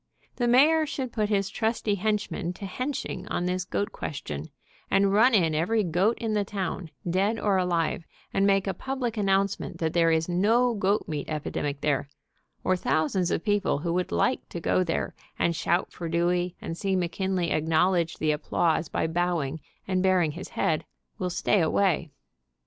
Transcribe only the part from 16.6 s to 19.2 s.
see McKinley acknowledge the' applause by